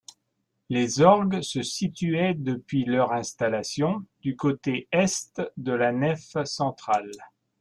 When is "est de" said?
4.91-5.73